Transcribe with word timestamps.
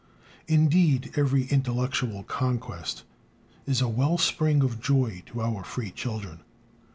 Indeed, 0.47 1.11
every 1.15 1.43
intellectual 1.49 2.23
conquest 2.23 3.03
is 3.67 3.81
a 3.81 3.87
wellspring 3.87 4.63
of 4.63 4.81
joy 4.81 5.21
to 5.27 5.43
our 5.43 5.63
free 5.63 5.91
children. 5.91 6.39